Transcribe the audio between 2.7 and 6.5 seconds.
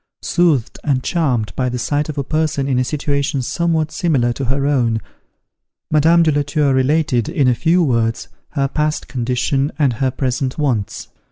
a situation somewhat similar to her own, Madame de la